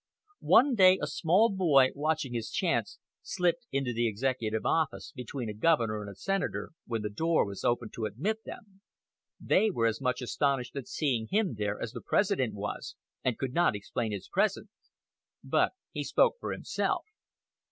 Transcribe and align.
One 0.49 0.73
day 0.73 0.97
a 0.99 1.05
small 1.05 1.49
boy, 1.51 1.89
watching 1.93 2.33
his 2.33 2.49
chance, 2.49 2.97
slipped 3.21 3.67
into 3.71 3.93
the 3.93 4.07
Executive 4.07 4.65
Office 4.65 5.13
between 5.15 5.47
a 5.47 5.53
governor 5.53 6.01
and 6.01 6.09
a 6.09 6.15
senator, 6.15 6.71
when 6.87 7.03
the 7.03 7.09
door 7.11 7.45
was 7.45 7.63
opened 7.63 7.93
to 7.93 8.05
admit 8.05 8.43
them. 8.43 8.81
They 9.39 9.69
were 9.69 9.85
as 9.85 10.01
much 10.01 10.23
astonished 10.23 10.75
at 10.75 10.87
seeing 10.87 11.27
him 11.27 11.53
there 11.53 11.79
as 11.79 11.91
the 11.91 12.01
President 12.01 12.55
was, 12.55 12.95
and 13.23 13.37
could 13.37 13.53
not 13.53 13.75
explain 13.75 14.11
his 14.11 14.27
presence; 14.27 14.71
but 15.43 15.73
he 15.91 16.03
spoke 16.03 16.37
for 16.39 16.51
himself. 16.51 17.03